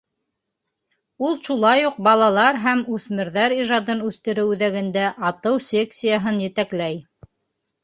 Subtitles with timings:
[1.27, 7.01] Ул шулай уҡ Балалар һәм үҫмерҙәр ижадын үҫтереү үҙәгендә атыу секцияһын етәкләй.